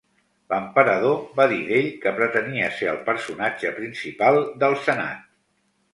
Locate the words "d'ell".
1.67-1.91